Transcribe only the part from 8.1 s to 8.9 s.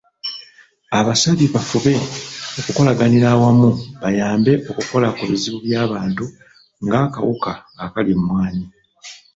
emmwanyi.